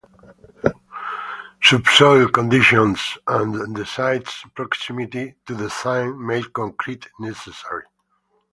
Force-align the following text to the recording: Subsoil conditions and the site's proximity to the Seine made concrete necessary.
Subsoil 1.61 2.27
conditions 2.29 3.19
and 3.27 3.75
the 3.77 3.85
site's 3.85 4.43
proximity 4.55 5.35
to 5.45 5.53
the 5.53 5.69
Seine 5.69 6.13
made 6.17 6.51
concrete 6.53 7.07
necessary. 7.19 7.83